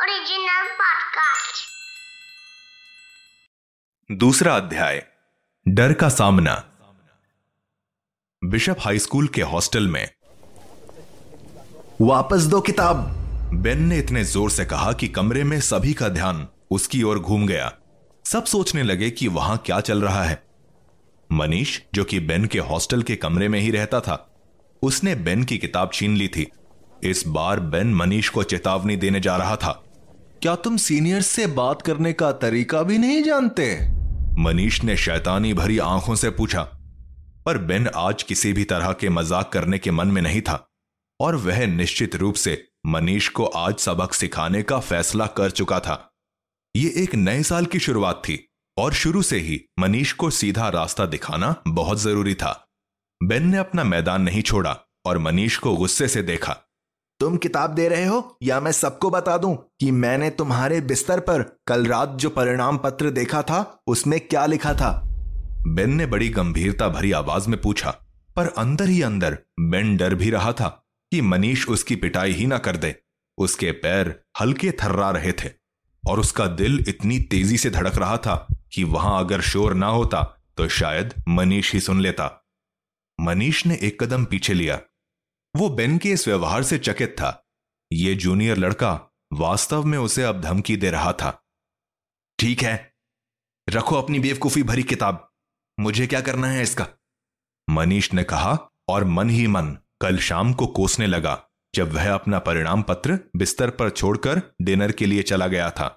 Original 0.00 0.66
podcast. 0.80 1.58
दूसरा 4.12 4.56
अध्याय, 4.56 5.06
डर 5.68 5.92
का 5.92 6.08
सामना। 6.08 6.54
बिशप 8.44 8.76
हाई 8.80 8.98
स्कूल 8.98 9.28
के 9.28 9.42
हॉस्टल 9.42 9.88
में। 9.88 10.10
वापस 12.02 12.42
दो 12.42 12.60
किताब। 12.60 12.96
बेन 13.54 13.82
ने 13.82 13.98
इतने 13.98 14.24
ज़ोर 14.24 14.50
से 14.50 14.64
कहा 14.64 14.92
कि 14.92 15.08
कमरे 15.08 15.44
में 15.44 15.60
सभी 15.60 15.94
का 15.94 16.08
ध्यान 16.08 16.48
उसकी 16.70 17.02
ओर 17.02 17.18
घूम 17.18 17.46
गया। 17.46 17.72
सब 18.24 18.44
सोचने 18.44 18.82
लगे 18.82 19.10
कि 19.10 19.28
वहाँ 19.28 19.58
क्या 19.58 19.80
चल 19.80 20.02
रहा 20.02 20.24
है। 20.24 20.42
मनीष, 21.32 21.80
जो 21.94 22.04
कि 22.04 22.20
बेन 22.20 22.46
के 22.46 22.58
हॉस्टल 22.58 23.02
के 23.02 23.16
कमरे 23.16 23.48
में 23.48 23.60
ही 23.60 23.70
रहता 23.70 24.00
था, 24.00 24.36
उसने 24.82 25.14
बेन 25.14 25.44
की 25.44 25.58
किताब 25.58 25.90
छीन 25.94 26.16
ली 26.16 26.28
थी। 26.28 26.50
इस 27.04 27.26
बार 27.26 27.60
बेन 27.60 27.94
मनीष 27.94 28.28
को 28.28 28.42
चेतावनी 28.42 28.96
देने 28.96 29.20
जा 29.20 29.36
रहा 29.36 29.56
था। 29.56 29.72
क्या 30.42 30.54
तुम 30.54 30.76
सीनियर्स 30.76 31.26
से 31.26 31.46
बात 31.46 31.82
करने 31.82 32.12
का 32.12 32.30
तरीका 32.32 32.82
भी 32.82 32.98
नहीं 32.98 33.22
जानते? 33.22 33.74
मनीष 34.38 34.82
ने 34.84 34.96
शैतानी 34.96 35.52
भरी 35.54 35.78
आँखों 35.78 36.14
से 36.14 36.30
पूछा 36.30 36.62
पर 37.46 37.58
बेन 37.58 37.88
आज 37.88 38.22
किसी 38.22 38.52
भी 38.52 38.64
तरह 38.64 38.92
के 38.92 39.08
मज़ाक 39.08 39.52
करने 39.52 39.78
के 39.78 39.90
मन 39.90 40.08
में 40.08 40.20
नहीं 40.22 40.40
था 40.42 40.66
और 41.20 41.36
वह 41.36 41.66
निश्चित 41.66 42.16
रूप 42.16 42.34
से 42.34 42.62
मनीष 42.86 43.28
को 43.28 43.44
आज 43.44 43.78
सबक 43.78 44.12
सिखाने 44.12 44.62
का 44.62 44.78
फैसला 44.80 45.26
कर 45.26 45.50
चुका 45.50 45.78
था। 45.80 46.12
यह 46.74 46.92
एक 46.96 47.14
नए 47.14 47.42
साल 47.42 47.66
की 47.66 47.78
शुरुआत 47.78 48.22
थी 48.24 48.38
और 48.76 48.92
शुरू 48.92 49.22
से 49.22 49.38
ही 49.38 49.60
मनीष 49.78 50.12
को 50.12 50.30
सीधा 50.30 50.68
रास्ता 50.68 51.06
दिखाना 51.06 51.54
बहुत 51.68 52.00
ज़रूरी 52.00 52.34
था। 52.34 52.52
बेन 53.20 53.48
ने 53.48 53.56
अपना 53.56 53.84
मैदान 53.84 54.22
नहीं 54.22 54.42
छोड़ा 54.42 54.76
और 55.06 55.18
मनीष 55.18 55.56
को 55.56 55.74
गुस्से 55.76 56.08
से 56.08 56.22
देखा। 56.22 56.56
तुम 57.20 57.36
किताब 57.36 57.74
दे 57.74 57.88
रहे 57.88 58.04
हो 58.04 58.36
या 58.42 58.60
मैं 58.60 58.72
सबको 58.72 59.10
बता 59.10 59.36
दूँ 59.38 59.56
कि 59.80 59.90
मैंने 59.90 60.30
तुम्हारे 60.30 60.80
बिस्तर 60.80 61.20
पर 61.20 61.42
कल 61.66 61.86
रात 61.86 62.08
जो 62.08 62.30
परिणाम 62.30 62.78
पत्र 62.78 63.10
देखा 63.10 63.42
था, 63.42 63.82
उसमें 63.86 64.20
क्या 64.20 64.46
लिखा 64.46 64.72
था? 64.74 65.02
बेन 65.66 65.94
ने 65.94 66.06
बड़ी 66.06 66.28
गंभीरता 66.28 66.88
भरी 66.88 67.12
आवाज़ 67.12 67.48
में 67.48 67.60
पूछा, 67.60 67.90
पर 68.36 68.46
अंदर 68.48 68.88
ही 68.88 69.02
अंदर 69.02 69.38
बेन 69.60 69.96
डर 69.96 70.14
भी 70.14 70.30
रहा 70.30 70.52
था 70.52 70.68
कि 71.12 71.20
मनीष 71.20 71.66
उसकी 71.68 71.96
पिटाई 71.96 72.32
ही 72.32 72.46
ना 72.46 72.58
कर 72.58 72.76
दे। 72.76 72.94
उसके 73.38 73.70
पैर 73.72 74.14
हल्के 74.40 74.70
थर्रा 74.72 75.10
रहे 75.10 75.32
थे 75.32 75.50
और 76.08 76.20
उसका 76.20 76.46
दिल 76.46 76.84
इतनी 76.88 77.18
तेज़ी 77.20 77.58
से 77.58 77.70
धड़क 77.70 77.96
रहा 77.96 78.16
था 78.16 78.46
कि 78.72 78.84
वहाँ 78.84 79.18
अगर 79.20 79.40
शोर 79.40 79.74
ना 79.74 79.86
होता 79.86 80.22
तो 80.56 80.68
शायद 80.68 81.14
मनीष 81.28 81.72
ही 81.72 81.80
सुन 81.80 82.00
लेता। 82.00 82.44
मनीष 83.18 83.66
ने 83.66 83.78
एक 83.82 84.02
कदम 84.02 84.24
पीछे 84.24 84.54
लिया 84.54 84.80
वो 85.56 85.68
बेन 85.70 85.96
के 85.98 86.10
इस 86.10 86.26
व्यवहार 86.28 86.62
से 86.62 86.78
चकित 86.78 87.10
था। 87.10 87.30
ये 87.90 88.14
जूनियर 88.14 88.56
लड़का 88.56 88.92
वास्तव 89.32 89.84
में 89.84 89.96
उसे 89.98 90.22
अब 90.22 90.40
धमकी 90.40 90.76
दे 90.76 90.90
रहा 90.90 91.12
था। 91.12 91.30
ठीक 92.38 92.62
है, 92.62 92.92
रखो 93.68 93.96
अपनी 93.96 94.18
बेवकूफ़ी 94.18 94.62
भरी 94.62 94.82
किताब। 94.82 95.28
मुझे 95.78 96.06
क्या 96.06 96.20
करना 96.20 96.48
है 96.48 96.62
इसका? 96.62 96.86
मनीष 97.68 98.12
ने 98.14 98.24
कहा 98.24 98.58
और 98.88 99.04
मन 99.04 99.30
ही 99.30 99.46
मन 99.46 99.76
कल 100.00 100.18
शाम 100.18 100.52
को 100.52 100.66
कोसने 100.66 101.06
लगा, 101.06 101.38
जब 101.74 101.92
वह 101.92 102.12
अपना 102.14 102.38
परिणाम 102.38 102.82
पत्र 102.82 103.18
बिस्तर 103.36 103.70
पर 103.70 103.90
छोड़कर 103.90 104.42
डिनर 104.62 104.92
के 104.92 105.06
लिए 105.06 105.22
चला 105.22 105.46
गया 105.46 105.70
था। 105.70 105.88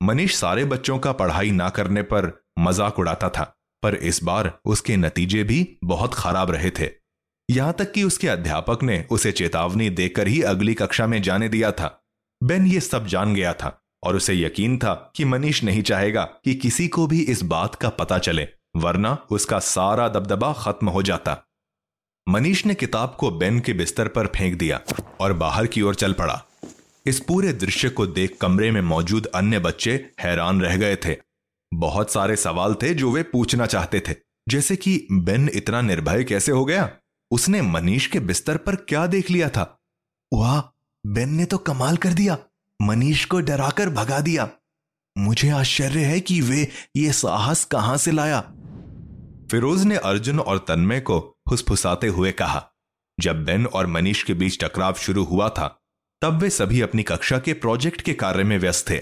मनीष 0.00 0.34
सारे 0.34 0.64
बच्चों 0.64 0.98
का 0.98 1.12
पढ़ाई 1.12 1.50
ना 1.50 1.68
करने 1.70 2.02
पर 2.02 2.32
मज़ाक 2.58 2.98
उड़ाता 2.98 3.28
था, 3.28 3.44
पर 3.82 3.94
इस 3.94 4.22
बार 4.22 4.52
उसके 4.64 4.96
नतीजे 4.96 5.44
भी 5.44 5.78
बहुत 5.84 6.14
खराब 6.14 6.50
रहे 6.50 6.70
थे। 6.70 6.99
यहाँ 7.50 7.72
तक 7.72 7.92
कि 7.92 8.02
उसके 8.02 8.28
अध्यापक 8.28 8.82
ने 8.82 9.04
उसे 9.10 9.32
चेतावनी 9.32 9.88
देकर 9.90 10.28
ही 10.28 10.42
अगली 10.42 10.74
कक्षा 10.74 11.06
में 11.06 11.22
जाने 11.22 11.48
दिया 11.48 11.72
था। 11.72 12.04
बेन 12.42 12.66
ये 12.66 12.80
सब 12.80 13.06
जान 13.06 13.34
गया 13.34 13.52
था 13.52 13.80
और 14.02 14.16
उसे 14.16 14.34
यकीन 14.34 14.78
था 14.78 15.12
कि 15.16 15.24
मनीष 15.24 15.62
नहीं 15.64 15.82
चाहेगा 15.82 16.24
कि 16.44 16.54
किसी 16.54 16.88
को 16.88 17.06
भी 17.06 17.20
इस 17.22 17.42
बात 17.42 17.74
का 17.74 17.88
पता 17.88 18.18
चले, 18.18 18.46
वरना 18.76 19.16
उसका 19.30 19.58
सारा 19.58 20.08
दबदबा 20.08 20.52
खत्म 20.52 20.88
हो 20.88 21.02
जाता। 21.02 21.36
मनीष 22.28 22.64
ने 22.66 22.74
किताब 22.74 23.16
को 23.20 23.30
बेन 23.30 23.60
के 23.60 23.72
बिस्तर 23.72 24.08
पर 24.08 24.26
फेंक 24.26 24.58
दिया 24.58 24.80
और 25.20 25.32
बाहर 25.32 25.66
की 25.66 25.82
ओर 25.82 25.94
चल 25.94 26.12
पड़ा। 26.12 26.42
इस 27.06 27.20
पूरे 27.20 27.52
दृश्य 27.52 27.88
को 27.88 28.06
देख 28.06 28.36
कमरे 28.40 28.70
में 28.70 28.80
मौजूद 28.80 29.26
अन्य 29.26 29.58
बच्चे 29.58 30.10
हैरान 30.20 30.60
रह 30.60 30.76
गए 30.76 30.96
थे। 30.96 31.16
बहुत 31.72 32.12
सारे 32.12 32.36
सवाल 32.36 32.74
थे 32.74 32.94
जो 32.94 33.10
वे 33.10 33.22
पूछना 33.22 33.66
चाहते 33.66 34.02
थे, 34.08 34.14
जैसे 34.48 34.76
कि 34.76 35.06
बेन 35.12 35.50
इतना 35.54 35.80
निर्भय 35.80 36.24
कैसे 36.24 36.52
हो 36.52 36.64
गया? 36.64 36.90
उसने 37.30 37.62
मनीष 37.62 38.06
के 38.06 38.20
बिस्तर 38.20 38.56
पर 38.56 38.76
क्या 38.76 39.06
देख 39.06 39.30
लिया 39.30 39.48
था? 39.48 39.78
वाह, 40.34 40.60
बेन 41.06 41.28
ने 41.28 41.44
तो 41.44 41.58
कमाल 41.58 41.96
कर 41.96 42.12
दिया। 42.12 42.38
मनीष 42.82 43.24
को 43.24 43.40
डराकर 43.40 43.90
भगा 43.90 44.20
दिया। 44.20 44.48
मुझे 45.18 45.50
आश्चर्य 45.50 46.04
है 46.04 46.20
कि 46.20 46.40
वे 46.40 46.68
ये 46.96 47.12
साहस 47.12 47.64
कहाँ 47.64 47.96
से 47.96 48.12
लाया? 48.12 48.40
फिरोज 49.50 49.84
ने 49.84 49.96
अर्जुन 49.96 50.40
और 50.40 50.58
तन्मय 50.58 51.00
को 51.00 51.38
फुसफुसाते 51.48 52.06
हुए 52.06 52.32
कहा। 52.32 52.70
जब 53.20 53.44
बेन 53.44 53.66
और 53.66 53.86
मनीष 53.86 54.22
के 54.22 54.34
बीच 54.34 54.64
टकराव 54.64 54.94
शुरू 54.94 55.24
हुआ 55.24 55.48
था, 55.48 55.80
तब 56.22 56.38
वे 56.38 56.50
सभी 56.50 56.80
अपनी 56.80 57.02
कक्षा 57.02 57.38
के 57.38 57.52
प्रोजेक्ट 57.52 58.00
के 58.00 58.14
कार्य 58.14 58.44
में 58.44 58.58
व्यस्त 58.58 58.90
थे। 58.90 58.98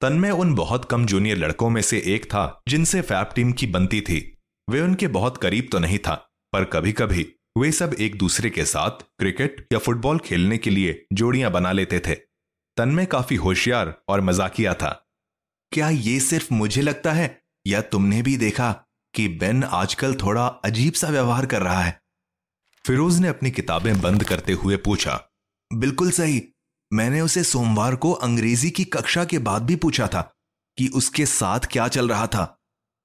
तन्मय 0.00 0.30
उन 0.30 0.54
बहुत 0.54 0.84
कम 0.84 1.06
जूनियर 1.06 1.36
लड़कों 1.36 1.70
में 1.70 1.82
से 1.82 2.02
एक 2.06 2.24
था 2.24 2.62
जिनसे 2.68 3.00
फैप 3.00 3.30
टीम 3.34 3.52
की 3.52 3.66
बनती 3.66 4.00
थी। 4.00 4.38
वे 4.70 4.80
उनके 4.80 5.08
बहुत 5.08 5.36
करीब 5.36 5.68
तो 5.72 5.78
नहीं 5.78 5.98
था, 5.98 6.14
पर 6.52 6.64
कभी 6.64 6.92
कभी 6.92 7.34
वे 7.56 7.70
सब 7.72 7.94
एक 7.94 8.16
दूसरे 8.18 8.50
के 8.50 8.64
साथ 8.64 9.02
क्रिकेट 9.18 9.66
या 9.72 9.78
फुटबॉल 9.78 10.18
खेलने 10.18 10.56
के 10.58 10.70
लिए 10.70 11.04
जोड़ियाँ 11.12 11.50
बना 11.50 11.72
लेते 11.72 11.98
थे। 11.98 12.14
तन्मय 12.76 13.06
काफ़ी 13.06 13.36
होशियार 13.36 13.94
और 14.08 14.20
मजाकिया 14.20 14.72
था। 14.74 14.90
क्या 15.72 15.88
ये 15.88 16.18
सिर्फ़ 16.20 16.52
मुझे 16.54 16.82
लगता 16.82 17.12
है 17.12 17.28
या 17.66 17.80
तुमने 17.80 18.22
भी 18.22 18.36
देखा 18.36 18.72
कि 19.14 19.26
बेन 19.28 19.62
आजकल 19.64 20.14
थोड़ा 20.14 20.46
अजीब 20.46 20.92
सा 20.92 21.08
व्यवहार 21.08 21.46
कर 21.46 21.62
रहा 21.62 21.82
है? 21.82 22.00
फिरोज 22.84 23.18
ने 23.18 23.28
अपनी 23.28 23.50
किताबें 23.50 24.00
बंद 24.00 24.24
करते 24.24 24.52
हुए 24.52 24.76
पूछा, 24.76 25.20
बिल्कुल 25.70 26.10
सही। 26.10 26.42
मैंने 26.92 27.20
उसे 27.20 27.44
सोमवार 27.44 27.96
को 27.96 28.12
अंग्रेज़ी 28.12 28.70
की 28.70 28.84
कक्षा 28.84 29.24
के 29.24 29.38
बाद 29.38 29.62
भी 29.62 29.76
पूछा 29.76 30.06
था 30.06 30.22
कि 30.78 30.88
उसके 30.88 31.26
साथ 31.26 31.60
क्या 31.72 31.88
चल 31.88 32.08
रहा 32.08 32.26
था, 32.26 32.58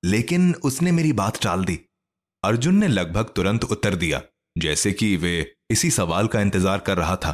लेकिन 0.04 0.54
उसने 0.64 0.92
मेरी 0.92 1.14
बात 1.14 1.42
टाल 1.42 1.66
दी। 1.66 1.80
अर्जुन 2.44 2.76
ने 2.76 2.88
लगभग 2.88 3.32
तुरंत 3.36 3.64
उत्तर 3.64 3.96
दिया 3.96 4.22
जैसे 4.60 4.92
कि 4.92 5.16
वे 5.18 5.52
इसी 5.72 5.90
सवाल 5.92 6.28
का 6.28 6.42
इंतज़ार 6.42 6.80
कर 6.80 6.98
रहा 6.98 7.16
था। 7.16 7.32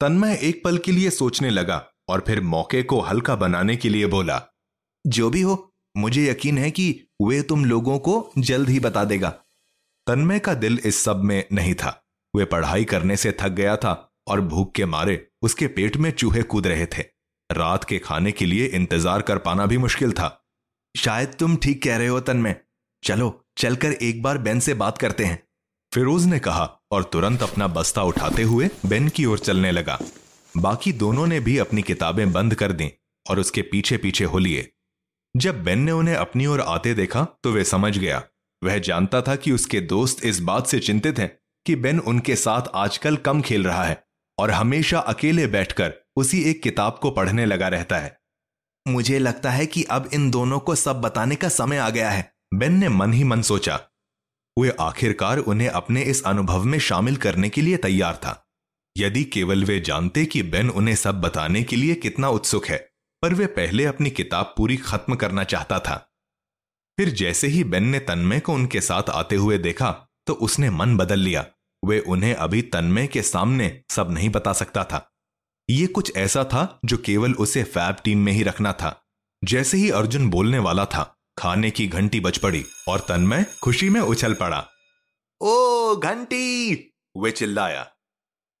तन्मय 0.00 0.38
एक 0.42 0.62
पल 0.64 0.78
के 0.78 0.92
लिए 0.92 1.10
सोचने 1.10 1.50
लगा 1.50 1.84
और 2.08 2.24
फिर 2.26 2.40
मौके 2.42 2.82
को 2.82 3.00
हल्का 3.00 3.36
बनाने 3.36 3.76
के 3.76 3.88
लिए 3.88 4.06
बोला, 4.06 4.40
जो 5.04 5.30
भी 5.30 5.40
हो, 5.42 5.72
मुझे 5.94 6.24
यकीन 6.24 6.58
है 6.58 6.70
कि 6.70 6.88
वे 7.22 7.40
तुम 7.42 7.64
लोगों 7.64 7.98
को 7.98 8.32
जल्द 8.38 8.68
ही 8.68 8.80
बता 8.80 9.04
देगा। 9.04 9.30
तन्मय 10.06 10.38
का 10.38 10.54
दिल 10.54 10.78
इस 10.84 11.02
सब 11.04 11.22
में 11.22 11.44
नहीं 11.52 11.74
था। 11.74 12.00
वे 12.34 12.44
पढ़ाई 12.44 12.84
करने 12.84 13.16
से 13.16 13.32
थक 13.40 13.52
गया 13.52 13.76
था 13.76 13.92
और 14.28 14.40
भूख 14.40 14.72
के 14.74 14.84
मारे 14.86 15.26
उसके 15.42 15.66
पेट 15.66 15.96
में 15.96 16.10
चूहे 16.10 16.42
कूद 16.42 16.66
रहे 16.66 16.86
थे। 16.86 17.02
रात 17.50 17.84
के 17.84 17.98
खाने 17.98 18.32
के 18.32 18.46
लिए 18.46 18.66
इंतज़ार 18.66 19.22
कर 19.22 19.38
पाना 19.38 19.66
भी 19.66 19.78
मुश्किल 19.78 20.12
था। 20.12 20.28
शायद 20.94 21.34
तुम 21.38 21.56
ठीक 21.56 21.82
कह 21.82 21.96
रहे 21.96 22.06
हो 22.06 22.20
तन्मय। 22.20 22.60
चलो, 23.02 23.46
चलकर 23.58 23.92
एक 23.92 24.22
बार 24.22 24.38
बेन 24.38 24.60
से 24.60 24.74
बात 24.74 24.98
करते 24.98 25.24
हैं। 25.24 25.42
फिरोज 25.94 26.24
ने 26.26 26.38
कहा 26.38 26.64
और 26.90 27.04
तुरंत 27.04 27.42
अपना 27.42 27.66
बस्ता 27.66 28.02
उठाते 28.02 28.42
हुए 28.42 28.68
बेन 28.86 29.08
की 29.08 29.24
ओर 29.24 29.38
चलने 29.38 29.70
लगा। 29.70 29.98
बाकी 30.56 30.92
दोनों 30.92 31.26
ने 31.26 31.38
भी 31.40 31.58
अपनी 31.58 31.82
किताबें 31.82 32.32
बंद 32.32 32.54
कर 32.54 32.72
दी 32.72 32.90
और 33.26 33.40
उसके 33.40 33.62
पीछे 33.62 33.96
पीछे 33.96 34.24
हो 34.24 34.38
लिए 34.38 34.68
जब 35.36 35.62
बेन 35.64 35.78
ने 35.78 35.92
उन्हें 35.92 36.14
अपनी 36.14 36.46
ओर 36.46 36.60
आते 36.60 36.94
देखा 36.94 37.26
तो 37.42 37.52
वे 37.52 37.64
समझ 37.64 37.98
गया। 37.98 38.22
वह 38.62 38.78
जानता 38.78 39.22
था 39.22 39.36
कि 39.36 39.52
उसके 39.52 39.80
दोस्त 39.80 40.24
इस 40.24 40.40
बात 40.40 40.66
से 40.66 40.78
चिंतित 40.78 41.18
हैं 41.18 41.30
कि 41.66 41.76
बेन 41.76 41.98
उनके 41.98 42.36
साथ 42.36 42.62
आजकल 42.74 43.16
कम 43.16 43.42
खेल 43.42 43.64
रहा 43.64 43.84
है 43.84 44.02
और 44.38 44.50
हमेशा 44.50 44.98
अकेले 44.98 45.46
बैठकर 45.46 45.94
उसी 46.16 46.42
एक 46.42 46.62
किताब 46.62 46.98
को 47.02 47.10
पढ़ने 47.10 47.46
लगा 47.46 47.68
रहता 47.68 47.98
है। 47.98 48.16
मुझे 48.88 49.18
लगता 49.18 49.50
है 49.50 49.66
कि 49.66 49.84
अब 49.84 50.10
इन 50.14 50.30
दोनों 50.30 50.58
को 50.58 50.74
सब 50.74 51.00
बताने 51.00 51.36
का 51.36 51.48
समय 51.48 51.78
आ 51.78 51.90
गया 51.90 52.10
है, 52.10 52.32
बेन 52.54 52.72
ने 52.72 52.88
मन 52.88 53.12
ही 53.12 53.24
मन 53.24 53.42
सोचा। 53.42 53.80
वे 54.58 54.70
आखिरकार 54.80 55.38
उन्हें 55.38 55.68
अपने 55.68 56.02
इस 56.02 56.22
अनुभव 56.22 56.64
में 56.64 56.78
शामिल 56.78 57.16
करने 57.16 57.48
के 57.48 57.62
लिए 57.62 57.76
तैयार 57.76 58.16
था। 58.16 58.40
यदि 58.96 59.24
केवल 59.24 59.64
वे 59.64 59.80
जानते 59.80 60.24
कि 60.24 60.42
बेन 60.42 60.70
उन्हें 60.70 60.94
सब 60.94 61.20
बताने 61.20 61.62
के 61.62 61.76
लिए 61.76 61.94
कितना 61.94 62.28
उत्सुक 62.28 62.66
है, 62.66 62.76
पर 63.22 63.34
वे 63.34 63.46
पहले 63.46 63.84
अपनी 63.84 64.10
किताब 64.10 64.54
पूरी 64.56 64.76
खत्म 64.76 65.14
करना 65.14 65.44
चाहता 65.44 65.78
था। 65.78 65.96
फिर 66.98 67.08
जैसे 67.10 67.46
ही 67.46 67.64
बेन 67.64 67.84
ने 67.84 67.98
तन्मय 67.98 68.40
को 68.40 68.52
उनके 68.52 68.80
साथ 68.80 69.10
आते 69.10 69.36
हुए 69.36 69.58
देखा 69.58 69.90
तो 70.26 70.32
उसने 70.32 70.70
मन 70.70 70.96
बदल 70.96 71.18
लिया। 71.18 71.44
वे 71.82 71.98
उन्हें 72.00 72.34
अभी 72.34 72.62
तन्मय 72.62 73.06
के 73.06 73.22
सामने 73.22 73.82
सब 73.90 74.10
नहीं 74.10 74.28
बता 74.28 74.52
सकता 74.52 74.84
था। 74.84 75.10
ये 75.68 75.86
कुछ 75.86 76.16
ऐसा 76.16 76.44
था 76.44 76.78
जो 76.84 76.96
केवल 76.96 77.32
उसे 77.32 77.62
फैब 77.64 77.96
टीम 78.04 78.18
में 78.18 78.32
ही 78.32 78.42
रखना 78.42 78.72
था। 78.72 79.00
जैसे 79.44 79.76
ही 79.76 79.90
अर्जुन 79.90 80.30
बोलने 80.30 80.58
वाला 80.58 80.84
था 80.84 81.13
खाने 81.38 81.70
की 81.70 81.86
घंटी 81.86 82.20
बज 82.20 82.38
पड़ी 82.38 82.64
और 82.88 83.00
तन्मय 83.00 83.46
खुशी 83.62 83.88
में 83.88 84.00
उछल 84.00 84.34
पड़ा। 84.34 84.68
ओ 85.40 85.96
घंटी! 85.96 86.74
वे 87.16 87.30
चिल्लाया। 87.30 87.90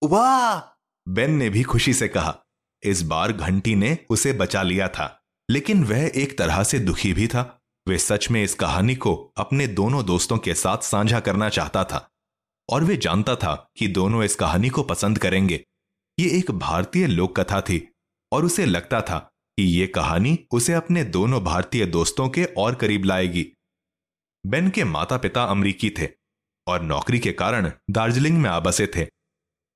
वाह! 0.04 0.60
बेन 1.08 1.30
ने 1.30 1.50
भी 1.50 1.62
खुशी 1.62 1.94
से 1.94 2.08
कहा 2.08 2.38
इस 2.82 3.02
बार 3.02 3.32
घंटी 3.32 3.74
ने 3.74 3.98
उसे 4.10 4.32
बचा 4.32 4.62
लिया 4.62 4.88
था 4.88 5.20
लेकिन 5.50 5.84
वह 5.84 6.10
एक 6.14 6.38
तरह 6.38 6.64
से 6.64 6.78
दुखी 6.78 7.12
भी 7.12 7.26
था। 7.26 7.60
वे 7.88 7.98
सच 7.98 8.30
में 8.30 8.44
इस 8.44 8.54
कहानी 8.54 8.94
को 8.94 9.32
अपने 9.36 9.66
दोनों 9.66 10.04
दोस्तों 10.06 10.38
के 10.38 10.54
साथ 10.54 10.78
साझा 10.78 11.20
करना 11.20 11.48
चाहता 11.48 11.84
था 11.84 12.10
और 12.70 12.84
वे 12.84 12.96
जानता 12.96 13.36
था 13.36 13.70
कि 13.76 13.88
दोनों 13.88 14.24
इस 14.24 14.34
कहानी 14.34 14.68
को 14.68 14.82
पसंद 14.82 15.18
करेंगे। 15.18 15.64
ये 16.18 16.38
एक 16.38 16.50
भारतीय 16.50 17.06
लोक 17.06 17.40
कथा 17.40 17.60
थी 17.60 17.92
और 18.32 18.44
उसे 18.44 18.66
लगता 18.66 19.00
था 19.00 19.30
कि 19.58 19.62
ये 19.62 19.86
कहानी 19.86 20.38
उसे 20.50 20.72
अपने 20.72 21.04
दोनों 21.04 21.42
भारतीय 21.44 21.86
दोस्तों 21.86 22.28
के 22.28 22.44
और 22.44 22.74
करीब 22.74 23.04
लाएगी। 23.04 23.46
बेन 24.44 24.70
के 24.70 24.84
माता 24.84 25.16
पिता 25.16 25.44
अमरीकी 25.44 25.90
थे 25.90 26.08
और 26.66 26.82
नौकरी 26.82 27.18
के 27.18 27.32
कारण 27.32 27.70
दार्जिलिंग 27.90 28.38
में 28.38 28.50
आबसे 28.50 28.86
थे। 28.86 29.06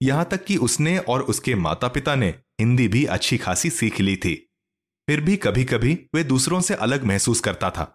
यहाँ 0.00 0.24
तक 0.24 0.44
कि 0.44 0.56
उसने 0.56 0.98
और 0.98 1.22
उसके 1.22 1.54
माता 1.54 1.88
पिता 1.88 2.14
ने 2.14 2.28
हिंदी 2.60 2.88
भी 2.88 3.04
अच्छी 3.04 3.38
खासी 3.38 3.70
सीख 3.70 4.00
ली 4.00 4.16
थी। 4.16 4.34
फिर 5.08 5.20
भी 5.20 5.36
कभी 5.36 5.64
कभी 5.64 5.94
वे 6.14 6.24
दूसरों 6.24 6.60
से 6.60 6.74
अलग 6.74 7.04
महसूस 7.04 7.40
करता 7.40 7.70
था। 7.70 7.94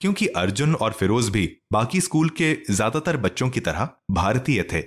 क्योंकि 0.00 0.26
अर्जुन 0.26 0.74
और 0.74 0.92
फिरोज 0.92 1.28
भी 1.28 1.46
बाकी 1.72 2.00
स्कूल 2.00 2.28
के 2.28 2.54
ज़्यादातर 2.70 3.16
बच्चों 3.16 3.48
की 3.50 3.60
तरह 3.60 3.88
भारतीय 4.10 4.62
थे। 4.62 4.82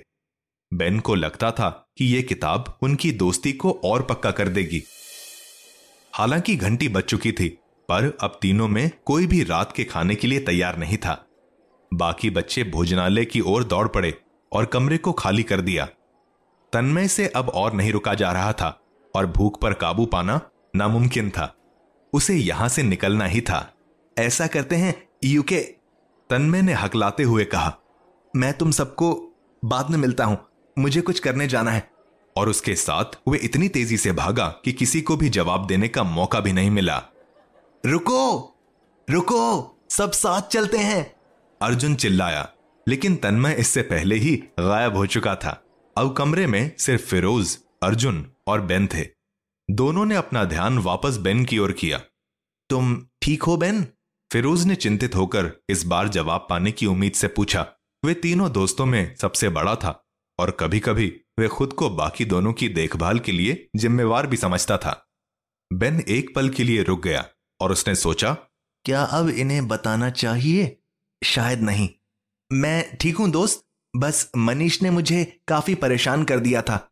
बेन 0.72 1.00
को 1.00 1.14
लगता 1.14 1.50
था 1.50 1.68
कि 1.98 2.04
यह 2.16 2.22
किताब 2.22 2.78
उनकी 2.82 3.12
दोस्ती 3.12 3.52
को 3.52 3.72
और 3.84 4.02
पक्का 4.02 4.30
कर 4.30 4.48
देगी। 4.48 4.82
हालाँकि 6.14 6.56
घंटी 6.56 6.88
बज 6.88 7.02
चुकी 7.02 7.32
थी, 7.32 7.48
पर 7.88 8.16
अब 8.20 8.38
तीनों 8.42 8.68
में 8.68 8.90
कोई 9.06 9.26
भी 9.26 9.42
रात 9.42 9.72
के 9.72 9.84
खाने 9.84 10.14
के 10.14 10.26
लिए 10.26 10.40
तैयार 10.40 10.78
नहीं 10.78 10.96
था। 10.96 11.24
बाकी 11.94 12.30
बच्चे 12.30 12.64
भोजनालय 12.64 13.24
की 13.24 13.40
ओर 13.40 13.64
दौड़ 13.64 13.86
पड़े 13.88 14.14
और 14.52 14.64
कमरे 14.64 14.98
को 14.98 15.12
खाली 15.12 15.42
कर 15.42 15.60
दिया। 15.60 15.84
तन्मय 16.72 17.08
से 17.08 17.26
अब 17.26 17.48
और 17.48 17.72
नहीं 17.72 17.92
रुका 17.92 18.14
जा 18.14 18.32
रहा 18.32 18.52
था 18.52 18.78
और 19.14 19.26
भूख 19.26 19.60
पर 19.60 19.72
काबू 19.72 20.06
पाना 20.06 20.40
नामुमकिन 20.76 21.30
था। 21.30 21.54
उसे 22.12 22.34
यहाँ 22.34 22.68
से 22.68 22.82
निकलना 22.82 23.24
ही 23.24 23.40
था। 23.40 23.74
ऐसा 24.16 24.46
करते 24.46 24.76
हैं 24.76 24.94
यूके 25.24 25.60
तन्मय 26.30 26.62
ने 26.62 26.72
हकलाते 26.72 27.22
हुए 27.22 27.44
कहा, 27.44 27.76
मैं 28.36 28.52
तुम 28.52 28.70
सबको 28.70 29.12
बाद 29.62 29.90
में 29.90 29.98
मिलता 29.98 30.24
हूँ। 30.24 30.38
मुझे 30.78 31.00
कुछ 31.00 31.18
करने 31.20 31.46
जाना 31.46 31.70
है। 31.70 31.90
और 32.36 32.48
उसके 32.48 32.74
साथ 32.74 33.04
वे 33.28 33.38
इतनी 33.38 33.68
तेज़ी 33.68 33.96
से 33.96 34.12
भागा 34.12 34.48
कि 34.64 34.72
किसी 34.72 35.00
को 35.00 35.16
भी 35.16 35.28
जवाब 35.28 35.66
देने 35.66 35.88
का 35.88 36.02
मौका 36.02 36.40
भी 36.40 36.52
नहीं 36.52 36.70
मिला। 36.70 37.02
रुको 37.86 38.54
रुको 39.10 39.76
सब 39.90 40.12
साथ 40.12 40.42
चलते 40.42 40.78
हैं। 40.78 41.16
अर्जुन 41.62 41.94
चिल्लाया 41.94 42.52
लेकिन 42.88 43.16
तन्मय 43.16 43.52
इससे 43.52 43.82
पहले 43.82 44.14
ही 44.14 44.36
गायब 44.36 44.96
हो 44.96 45.06
चुका 45.06 45.36
था। 45.36 45.64
अब 45.96 46.12
कमरे 46.12 46.46
में 46.46 46.72
सिर्फ़ 46.78 47.02
फिरोज 47.02 47.58
अर्जुन 47.82 48.32
और 48.46 48.60
बेन 48.60 48.86
थे। 48.86 49.06
दोनों 49.70 50.04
ने 50.04 50.14
अपना 50.14 50.44
ध्यान 50.44 50.78
वापस 50.78 51.16
बेन 51.16 51.44
की 51.44 51.58
ओर 51.58 51.72
किया। 51.72 52.00
तुम 52.70 53.06
ठीक 53.22 53.42
हो 53.42 53.56
बेन? 53.56 53.86
फिरोज 54.32 54.64
ने 54.64 54.74
चिंतित 54.74 55.16
होकर 55.16 55.52
इस 55.68 55.84
बार 55.84 56.08
जवाब 56.08 56.46
पाने 56.50 56.72
की 56.72 56.86
उम्मीद 56.86 57.12
से 57.12 57.28
पूछा। 57.28 57.66
वे 58.04 58.14
तीनों 58.14 58.52
दोस्तों 58.52 58.86
में 58.86 59.16
सबसे 59.16 59.48
बड़ा 59.48 59.74
था। 59.74 60.01
और 60.38 60.50
कभी 60.50 60.80
कभी 60.80 61.06
वे 61.38 61.48
खुद 61.48 61.72
को 61.72 61.90
बाकी 61.90 62.24
दोनों 62.24 62.52
की 62.52 62.68
देखभाल 62.68 63.18
के 63.18 63.32
लिए 63.32 63.68
जिम्मेवार 63.76 64.26
भी 64.26 64.36
समझता 64.36 64.76
था। 64.76 65.06
बेन 65.72 66.00
एक 66.08 66.34
पल 66.34 66.48
के 66.48 66.64
लिए 66.64 66.82
रुक 66.82 67.02
गया 67.02 67.24
और 67.60 67.72
उसने 67.72 67.94
सोचा, 67.94 68.32
क्या 68.84 69.02
अब 69.02 69.28
इन्हें 69.28 69.68
बताना 69.68 70.10
चाहिए? 70.10 70.76
शायद 71.24 71.60
नहीं। 71.60 71.88
मैं 72.52 72.96
ठीक 72.96 73.16
हूँ, 73.16 73.30
दोस्त। 73.30 73.64
बस 73.96 74.30
मनीष 74.36 74.82
ने 74.82 74.90
मुझे 74.90 75.40
काफ़ी 75.48 75.74
परेशान 75.74 76.24
कर 76.24 76.38
दिया 76.38 76.62
था। 76.62 76.88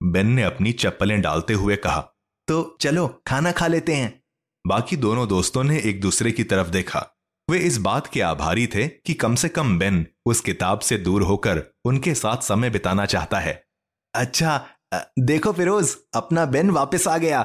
बेन 0.00 0.26
ने 0.26 0.42
अपनी 0.42 0.72
चप्पलें 0.72 1.20
डालते 1.20 1.54
हुए 1.54 1.76
कहा 1.76 2.00
तो 2.48 2.76
चलो, 2.80 3.06
खाना 3.26 3.52
खा 3.52 3.66
लेते 3.66 3.94
हैं। 3.94 4.22
बाकी 4.66 4.96
दोनों 4.96 5.28
दोस्तों 5.28 5.64
ने 5.64 5.78
एक 5.80 6.00
दूसरे 6.00 6.32
की 6.32 6.44
तरफ़ 6.44 6.68
देखा। 6.68 7.17
वे 7.50 7.58
इस 7.58 7.76
बात 7.78 8.06
के 8.06 8.20
आभारी 8.20 8.66
थे 8.66 8.86
कि 8.88 9.14
कम 9.14 9.34
से 9.34 9.48
कम 9.48 9.78
बेन 9.78 10.06
उस 10.26 10.40
किताब 10.40 10.80
से 10.80 10.96
दूर 10.98 11.22
होकर 11.22 11.62
उनके 11.84 12.14
साथ 12.14 12.42
समय 12.42 12.70
बिताना 12.70 13.06
चाहता 13.06 13.38
है। 13.38 13.62
अच्छा 14.14 14.60
देखो 15.18 15.52
फिरोज, 15.52 15.94
अपना 16.14 16.44
बेन 16.46 16.70
वापस 16.70 17.06
आ 17.08 17.16
गया। 17.18 17.40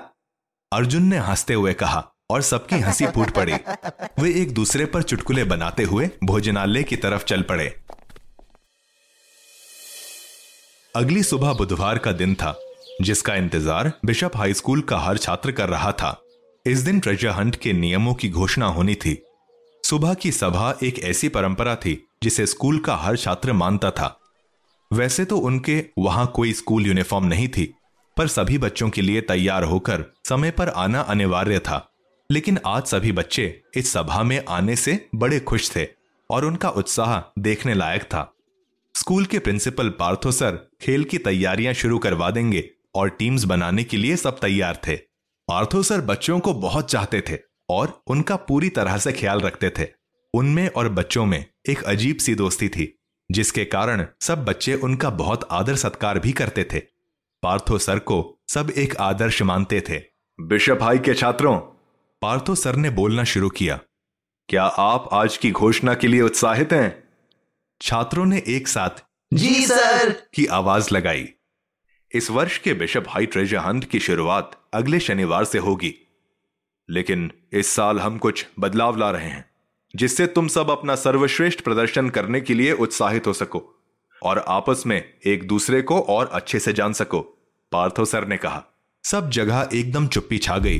अर्जुन 0.72 1.04
ने 1.04 1.18
हँसते 1.18 1.54
हुए 1.54 1.74
कहा 1.74 2.04
और 2.30 2.42
सबकी 2.42 2.80
हँसी 2.80 3.08
फूट 3.08 3.32
पड़ी। 3.32 3.54
वे 4.20 4.34
एक 4.34 4.54
दूसरे 4.54 4.86
पर 4.86 5.04
चुटकुले 5.04 5.44
बनाते 5.44 5.84
हुए 5.84 6.10
भोजनालय 6.24 6.84
की 6.84 6.96
तरफ़ 6.96 7.24
चल 7.24 7.42
पड़े। 7.42 7.74
अगली 10.96 11.24
सुबह 11.24 11.54
बुधवार 11.54 11.98
का 11.98 12.12
दिन 12.12 12.36
था, 12.36 12.56
जिसका 13.02 13.36
इंतज़ार 13.36 13.92
बिशप 14.06 14.38
हाई 14.38 14.54
स्कूल 14.54 14.82
का 14.82 14.98
हर 15.00 15.18
छात्र 15.18 15.52
कर 15.52 15.70
रहा 15.70 15.92
था। 15.92 16.18
इस 16.66 16.80
दिन 16.80 17.00
ट्रेजर 17.00 17.30
हंट 17.30 17.56
के 17.56 17.74
नियमों 17.74 18.14
की 18.14 18.30
घोषणा 18.30 18.66
होनी 18.66 18.96
थी। 18.96 19.22
सुबह 19.94 20.14
की 20.14 20.32
सभा 20.32 20.78
एक 20.84 21.00
ऐसी 21.00 21.28
परंपरा 21.30 21.76
थी, 21.76 22.08
जिसे 22.24 22.46
स्कूल 22.46 22.80
का 22.80 22.96
हर 22.96 23.18
छात्र 23.18 23.54
मानता 23.54 23.92
था। 23.92 24.20
वैसे 24.94 25.26
तो 25.26 25.38
उनके 25.38 25.86
वहाँ 26.00 26.32
कोई 26.36 26.54
स्कूल 26.54 26.88
यूनिफॉर्म 26.88 27.26
नहीं 27.26 27.48
थी, 27.48 27.74
पर 28.18 28.28
सभी 28.28 28.58
बच्चों 28.58 28.90
के 28.90 29.02
लिए 29.02 29.22
तैयार 29.22 29.64
होकर 29.64 30.06
समय 30.30 30.52
पर 30.52 30.70
आना 30.70 31.02
अनिवार्य 31.02 31.60
था। 31.60 31.92
लेकिन 32.32 32.60
आज 32.66 32.86
सभी 32.86 33.12
बच्चे 33.12 33.62
इस 33.76 33.94
सभा 33.94 34.24
में 34.24 34.46
आने 34.50 34.76
से 34.76 35.10
बड़े 35.16 35.40
खुश 35.40 35.76
थे 35.76 35.88
और 36.30 36.46
उनका 36.46 36.70
उत्साह 36.70 37.42
देखने 37.42 37.74
लायक 37.74 38.04
था। 38.04 38.34
स्कूल 38.96 39.26
के 39.26 39.40
प्रिंसिपल 39.40 39.90
पार्थो 39.90 40.32
सर 40.32 40.60
खेल 40.82 41.04
की 41.04 41.18
तैयारियाँ 41.18 41.74
शुरू 41.74 42.00
करवा 42.00 42.32
देंगे 42.32 42.70
और 42.96 43.10
टीम्स 43.10 43.44
बनाने 43.44 43.84
के 43.84 43.98
लिए 43.98 44.16
सब 44.16 44.40
तैयार 44.40 44.82
थे। 44.88 44.96
पार्थो 45.48 45.84
सर 45.84 46.02
बच्चों 46.02 46.40
को 46.40 46.54
बहुत 46.54 46.92
चाहते 46.92 47.24
थे 47.30 47.53
और 47.70 48.02
उनका 48.08 48.36
पूरी 48.36 48.70
तरह 48.70 48.98
से 48.98 49.12
ख्याल 49.12 49.40
रखते 49.40 49.70
थे। 49.70 49.88
उनमें 50.34 50.70
और 50.70 50.90
बच्चों 50.90 51.26
में 51.26 51.46
एक 51.70 51.84
अजीब 51.84 52.18
सी 52.18 52.36
दोस्ती 52.36 52.70
थी 52.70 53.00
जिसके 53.32 53.66
कारण 53.66 54.06
सब 54.22 54.46
बच्चे 54.46 54.74
उनका 54.76 55.10
बहुत 55.10 55.48
आदर 55.52 55.76
सत्कार 55.76 56.20
भी 56.20 56.32
करते 56.32 56.64
थे। 56.64 56.80
पार्थो 57.44 57.78
सर 57.78 58.00
को 58.00 58.40
सब 58.48 58.72
एक 58.78 58.96
आदर्श 58.96 59.42
मानते 59.42 59.82
थे। 59.82 60.02
बिशप 60.40 60.78
भाई 60.82 60.98
के 60.98 61.14
छात्रों 61.14 61.58
पार्थो 62.22 62.56
सर 62.56 62.76
ने 62.76 62.90
बोलना 62.90 63.24
शुरू 63.24 63.50
किया। 63.50 63.80
क्या 64.50 64.64
आप 64.64 65.10
आज 65.14 65.38
की 65.38 65.52
घोषणा 65.52 65.94
के 65.94 66.08
लिए 66.08 66.22
उत्साहित 66.22 66.74
हैं? 66.74 67.04
छात्रों 67.82 68.26
ने 68.26 68.44
एक 68.48 68.68
साथ 68.68 69.04
जी 69.34 69.66
सर। 69.66 70.12
की 70.34 70.46
आवाज़ 70.46 70.94
लगाई। 70.94 71.30
इस 72.12 72.30
वर्ष 72.32 72.58
के 72.58 72.74
बिशप 72.74 73.06
हाई 73.08 73.26
ट्रेजर 73.26 73.58
हंट 73.58 73.86
की 73.86 74.00
शुरुआत 74.00 74.70
अगले 74.74 75.00
शनिवार 75.00 75.46
से 75.46 75.58
होगी। 75.58 75.96
लेकिन 76.90 77.32
इस 77.54 77.68
साल 77.68 78.00
हम 78.00 78.18
कुछ 78.18 78.46
बदलाव 78.60 78.98
ला 78.98 79.12
रहे 79.12 79.30
हैं, 79.30 79.50
जिससे 79.96 80.28
तुम 80.28 80.48
सब 80.48 80.70
अपना 80.70 80.96
सर्वश्रेष्ठ 80.96 81.62
प्रदर्शन 81.62 82.10
करने 82.10 82.42
के 82.42 82.54
लिए 82.54 82.72
उत्साहित 82.72 83.28
हो 83.28 83.34
सको 83.34 83.84
और 84.24 84.46
आपस 84.48 84.84
में 84.86 85.14
एक 85.26 85.48
दूसरे 85.48 85.82
को 85.82 86.02
और 86.02 86.30
अच्छे 86.34 86.60
से 86.60 86.74
जान 86.74 86.94
सको, 86.94 87.20
पार्थो 87.72 88.06
सर 88.06 88.28
ने 88.28 88.38
कहा। 88.38 88.64
सब 89.04 89.30
जगह 89.30 89.70
एकदम 89.74 90.08
चुप्पी 90.08 90.38
छा 90.38 90.58
गई। 90.58 90.80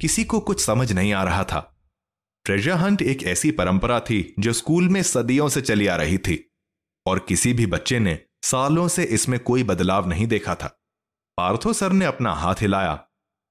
किसी 0.00 0.24
को 0.24 0.40
कुछ 0.40 0.64
समझ 0.64 0.92
नहीं 0.92 1.12
आ 1.12 1.24
रहा 1.24 1.44
था। 1.44 1.72
ट्रेजर 2.44 2.72
हंट 2.72 3.02
एक 3.02 3.22
ऐसी 3.22 3.50
परंपरा 3.50 4.00
थी 4.00 4.34
जो 4.38 4.52
स्कूल 4.52 4.88
में 4.88 5.02
सदियों 5.02 5.48
से 5.48 5.60
चली 5.60 5.86
आ 5.86 5.96
रही 5.96 6.18
थी 6.18 6.50
और 7.06 7.18
किसी 7.18 7.52
भी 7.52 7.66
बच्चे 7.66 7.98
ने 7.98 8.18
सालों 8.42 8.88
से 8.88 9.04
इसमें 9.04 9.40
कोई 9.40 9.62
बदलाव 9.62 10.08
नहीं 10.08 10.26
देखा 10.26 10.54
था। 10.54 10.80
पार्थो 11.36 11.72
सर 11.72 11.92
ने 11.92 12.04
अपना 12.04 12.32
हाथ 12.32 12.54
हिलाया 12.60 13.05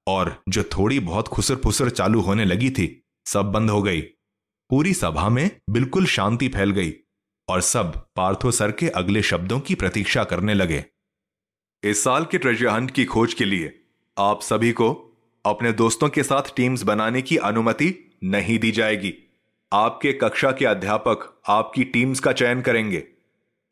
और 0.06 0.36
जो 0.48 0.62
थोड़ी 0.72 0.98
बहुत 1.00 1.28
खुसर 1.28 1.54
फुसर 1.54 1.90
चालू 1.90 2.20
होने 2.20 2.44
लगी 2.44 2.70
थी, 2.70 3.02
सब 3.26 3.52
बंद 3.52 3.70
हो 3.70 3.82
गई। 3.82 4.00
पूरी 4.70 4.92
सभा 4.94 5.28
में 5.28 5.50
बिल्कुल 5.70 6.06
शांति 6.06 6.48
फैल 6.48 6.70
गई 6.70 6.92
और 7.48 7.60
सब 7.60 7.92
पार्थो 8.16 8.50
सर 8.50 8.72
के 8.72 8.88
अगले 8.88 9.22
शब्दों 9.22 9.60
की 9.60 9.74
प्रतीक्षा 9.74 10.24
करने 10.24 10.54
लगे। 10.54 10.84
इस 11.82 12.02
साल 12.04 12.24
के 12.24 12.38
ट्रेजर 12.38 12.68
हंट 12.68 12.90
की 12.90 13.04
खोज 13.04 13.34
के 13.34 13.44
लिए 13.44 13.72
आप 14.16 14.42
सभी 14.42 14.72
को 14.72 14.92
अपने 15.44 15.72
दोस्तों 15.72 16.08
के 16.08 16.22
साथ 16.22 16.54
टीम्स 16.56 16.82
बनाने 16.82 17.22
की 17.22 17.36
अनुमति 17.36 17.94
नहीं 18.24 18.58
दी 18.58 18.70
जाएगी। 18.72 19.14
आपके 19.72 20.12
कक्षा 20.12 20.50
के 20.52 20.64
अध्यापक 20.64 21.28
आपकी 21.48 21.84
टीम्स 21.84 22.20
का 22.20 22.32
चयन 22.32 22.60
करेंगे। 22.60 22.98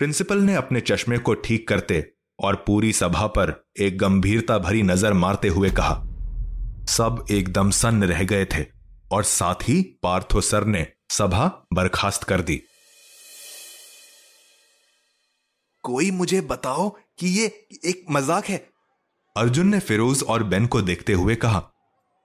प्रिंसिपल 0.01 0.39
ने 0.39 0.55
अपने 0.55 0.81
चश्मे 0.81 1.19
को 1.19 1.35
ठीक 1.35 1.69
करते 1.69 2.05
और 2.39 2.65
पूरी 2.67 2.93
सभा 2.93 3.27
पर 3.27 3.55
एक 3.81 3.99
गंभीरता 3.99 4.59
भरी 4.59 4.83
नज़र 4.83 5.13
मारते 5.13 5.49
हुए 5.49 5.71
कहा 5.71 5.95
सब 6.89 7.25
एकदम 7.31 7.71
सन्न 7.71 8.05
रह 8.05 8.23
गए 8.25 8.45
थे 8.45 8.65
और 9.13 9.25
साथ 9.25 9.69
ही 9.69 9.81
पार्थो 10.03 10.41
सर 10.41 10.65
ने 10.65 10.87
सभा 11.11 11.47
बर्खास्त 11.73 12.25
कर 12.25 12.41
दी। 12.41 12.61
कोई 15.85 16.11
मुझे 16.11 16.41
बताओ 16.41 16.89
कि 17.19 17.29
ये 17.29 17.47
एक 17.85 18.05
मज़ाक 18.11 18.45
है? 18.45 18.57
अर्जुन 19.37 19.69
ने 19.69 19.81
फिरोज 19.81 20.23
और 20.23 20.43
बेन 20.43 20.67
को 20.67 20.83
देखते 20.83 21.13
हुए 21.13 21.35
कहा 21.35 21.63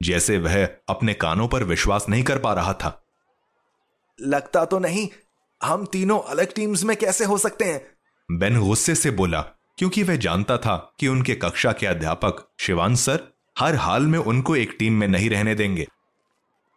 जैसे 0.01 0.37
वह 0.37 0.65
अपने 0.89 1.13
कानों 1.13 1.47
पर 1.47 1.63
विश्वास 1.63 2.05
नहीं 2.09 2.23
कर 2.23 2.39
पा 2.39 2.53
रहा 2.53 2.73
था। 2.73 3.01
लगता 4.19 4.65
तो 4.65 4.79
नहीं 4.79 5.07
हम 5.61 5.85
तीनों 5.85 6.19
अलग 6.19 6.53
टीम्स 6.53 6.83
में 6.83 6.95
कैसे 6.97 7.25
हो 7.25 7.37
सकते 7.37 7.65
हैं? 7.65 7.81
बेन 8.29 8.59
गुस्से 8.59 8.95
से 8.95 9.11
बोला 9.11 9.41
क्योंकि 9.77 10.03
वह 10.03 10.15
जानता 10.15 10.57
था 10.57 10.75
कि 10.99 11.07
उनके 11.07 11.35
कक्षा 11.35 11.71
के 11.71 11.87
अध्यापक 11.87 12.47
शिवान 12.59 12.95
सर 12.95 13.27
हर 13.59 13.75
हाल 13.75 14.05
में 14.07 14.17
उनको 14.19 14.55
एक 14.55 14.75
टीम 14.79 14.93
में 14.93 15.07
नहीं 15.07 15.29
रहने 15.29 15.55
देंगे। 15.55 15.87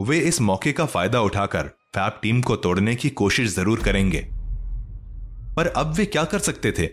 वे 0.01 0.19
इस 0.19 0.41
मौके 0.41 0.73
का 0.73 0.87
फ़ायदा 0.87 1.21
उठाकर 1.21 1.67
फैब 1.95 2.19
टीम 2.23 2.41
को 2.43 2.57
तोड़ने 2.57 2.95
की 2.95 3.11
कोशिश 3.11 3.55
ज़रूर 3.55 3.83
करेंगे। 3.83 4.21
पर 5.57 5.67
अब 5.67 5.93
वे 5.95 6.07
क्या 6.07 6.25
कर 6.25 6.39
सकते 6.39 6.73
थे? 6.73 6.87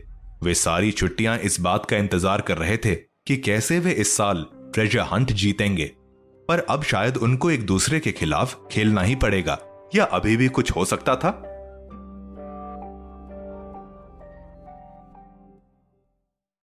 वे 0.43 0.53
सारी 0.53 0.91
छुट्टियाँ 0.91 1.37
इस 1.37 1.59
बात 1.59 1.85
का 1.85 1.97
इंतज़ार 1.97 2.41
कर 2.41 2.57
रहे 2.57 2.77
थे 2.77 2.95
कि 2.95 3.37
कैसे 3.37 3.79
वे 3.79 3.91
इस 3.91 4.15
साल 4.17 4.45
ट्रेजर 4.73 4.99
हंट 4.99 5.31
जीतेंगे। 5.31 5.91
पर 6.49 6.59
अब 6.59 6.83
शायद 6.83 7.17
उनको 7.17 7.51
एक 7.51 7.65
दूसरे 7.65 7.99
के 7.99 8.11
खिलाफ 8.11 8.59
खेलना 8.71 9.01
ही 9.01 9.15
पड़ेगा। 9.15 9.57
या 9.95 10.03
अभी 10.03 10.37
भी 10.37 10.47
कुछ 10.47 10.71
हो 10.71 10.85
सकता 10.85 11.15
था? 11.15 11.29